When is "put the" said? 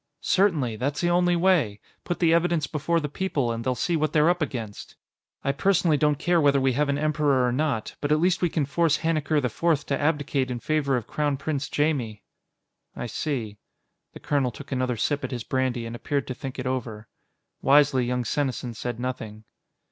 2.05-2.33